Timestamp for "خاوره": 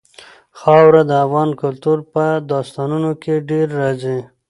0.59-1.01